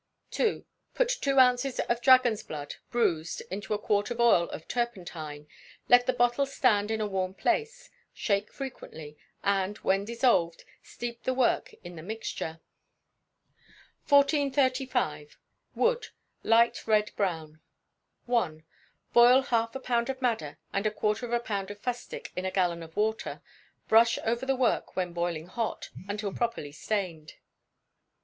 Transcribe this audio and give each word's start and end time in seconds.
ii. 0.39 0.65
Put 0.95 1.09
two 1.09 1.37
ounces 1.37 1.79
of 1.81 2.01
dragon's 2.01 2.41
blood, 2.41 2.77
bruised, 2.89 3.43
into 3.51 3.75
a 3.75 3.77
quart 3.77 4.09
of 4.09 4.19
oil 4.19 4.49
of 4.49 4.67
turpentine; 4.67 5.47
let 5.89 6.07
the 6.07 6.11
bottle 6.13 6.47
stand 6.47 6.89
in 6.89 6.99
a 6.99 7.05
warm 7.05 7.35
place, 7.35 7.91
shake 8.11 8.51
frequently, 8.51 9.15
and, 9.43 9.77
when 9.83 10.03
dissolved, 10.03 10.65
steep 10.81 11.21
the 11.21 11.35
work 11.35 11.75
in 11.83 11.97
the 11.97 12.01
mixture. 12.01 12.61
1435. 14.09 15.37
Wood. 15.75 16.07
Light 16.41 16.87
Red 16.87 17.11
Brown. 17.15 17.61
i. 18.27 18.63
Boil 19.13 19.41
half 19.43 19.75
a 19.75 19.79
pound 19.79 20.09
of 20.09 20.19
madder 20.19 20.57
and 20.73 20.87
a 20.87 20.89
quarter 20.91 21.27
of 21.27 21.31
a 21.31 21.39
pound 21.39 21.69
of 21.69 21.79
fustic 21.79 22.31
in 22.35 22.43
a 22.43 22.49
gallon 22.49 22.81
of 22.81 22.97
water; 22.97 23.43
brush 23.87 24.17
over 24.23 24.47
the 24.47 24.55
work 24.55 24.95
when 24.95 25.13
boiling 25.13 25.45
hot, 25.45 25.91
until 26.09 26.33
properly 26.33 26.71
stained. 26.71 27.33